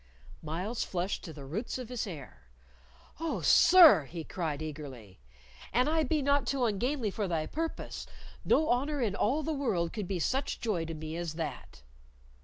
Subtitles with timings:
[0.41, 2.49] Myles flushed to the roots of his hair.
[3.19, 5.19] "Oh, sir!" he cried, eagerly,
[5.71, 8.07] "an I be not too ungainly for thy purpose,
[8.43, 11.83] no honor in all the world could be such joy to me as that!"